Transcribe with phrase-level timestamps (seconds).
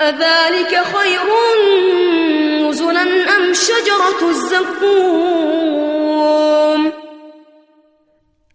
[0.00, 1.26] أذلك خير
[2.68, 3.02] نزلا
[3.36, 5.38] أم شجرة الزقوم؟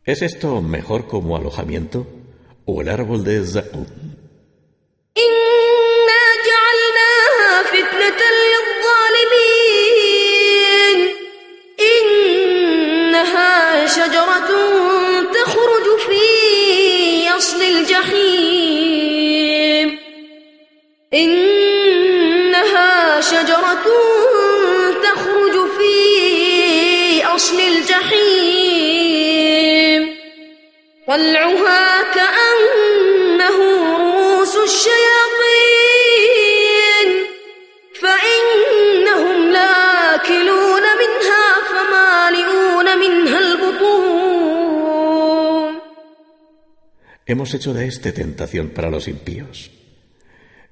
[0.06, 2.06] ¿Es esto mejor como alojamiento
[2.66, 3.86] o el árbol de Zakum?
[5.18, 8.22] إنا جعلناها فتنة
[8.54, 9.78] للظالمين.
[11.92, 13.52] إنها
[13.88, 14.50] شجرة
[15.34, 16.24] تخرج في
[17.38, 18.83] أصل الجحيم.
[21.14, 22.92] إنها
[23.22, 23.86] شجرة
[25.04, 25.96] تخرج في
[27.26, 28.84] أصل الجحيم.
[31.08, 33.58] طلعها كأنه
[33.98, 35.64] رؤوس الشياطين.
[38.02, 44.34] فإنهم لاكلون منها فمالئون منها البطون.
[47.26, 49.83] Hemos hecho de este tentación para los impíos.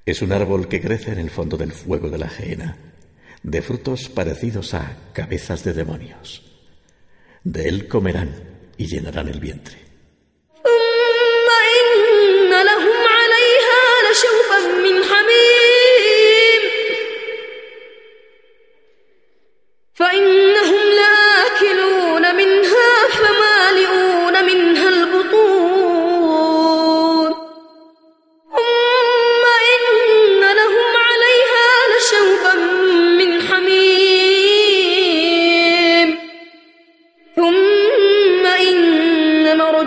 [0.05, 2.77] Es un árbol que crece en el fondo del fuego de la gehenna,
[3.43, 6.43] de frutos parecidos a cabezas de demonios.
[7.43, 8.29] De él comerán
[8.77, 9.90] y llenarán el vientre.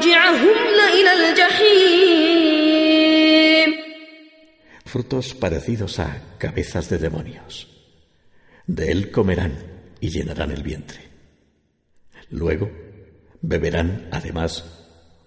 [0.03, 2.59] مرجعهم لإلى الجحيم
[4.85, 7.53] Frutos parecidos a cabezas de demonios.
[8.65, 9.53] De él comerán
[9.99, 11.01] y llenarán el vientre.
[12.31, 12.71] Luego
[13.41, 14.65] beberán, además,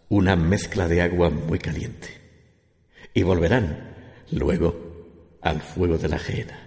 [0.09, 2.09] una mezcla de agua muy caliente.
[3.15, 3.95] Y volverán,
[4.33, 6.59] luego, al fuego de la gehenna.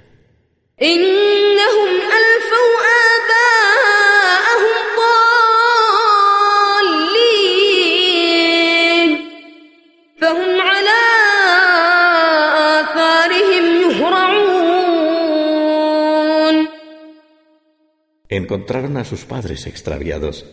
[18.30, 20.46] encontraron a sus padres extraviados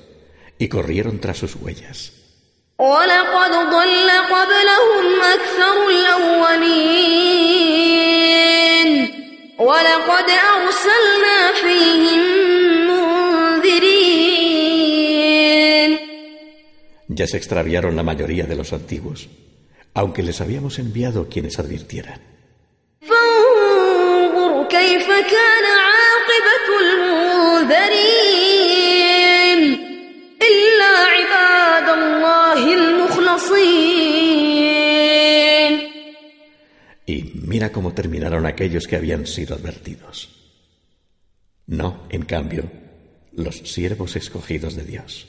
[0.58, 2.12] y corrieron tras sus huellas.
[17.08, 19.30] Ya se extraviaron la mayoría de los antiguos,
[19.96, 22.22] aunque les habíamos enviado quienes advirtieran.
[28.43, 29.61] المنذرين
[30.50, 33.83] إلا عباد الله المخلصين
[37.05, 40.17] Y mira cómo terminaron aquellos que habían sido advertidos.
[41.67, 42.71] No, en cambio,
[43.33, 45.27] los siervos escogidos de Dios.